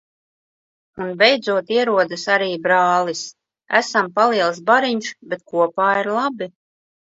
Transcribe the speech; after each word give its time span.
Un 1.07 1.11
beidzot 1.19 1.69
ierodas 1.75 2.23
arī 2.37 2.47
brālis. 2.65 3.23
Esam 3.83 4.11
paliels 4.17 4.61
bariņš, 4.73 5.13
bet 5.35 5.47
kopā 5.55 5.93
ir 6.03 6.13
labi. 6.19 6.53